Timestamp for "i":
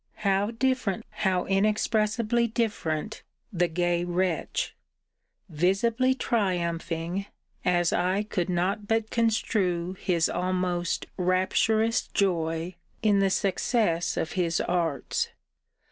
7.93-8.23